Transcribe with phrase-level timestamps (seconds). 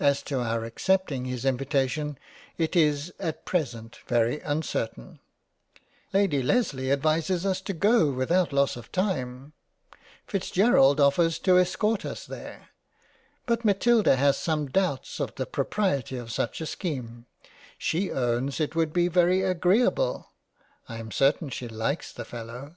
[0.00, 2.18] As to our accepting his invitation,
[2.58, 5.20] it is at present very uncertain;
[6.12, 9.52] Lady Lesley advises us to go without loss of time;
[10.26, 12.70] Fitzgerald offers to escort us there,
[13.46, 17.26] but Matilda has some doubts of the Pro priety of such a scheme—
[17.78, 20.32] she owns it would be very agreable.
[20.88, 22.76] I am certain she likes the Fellow.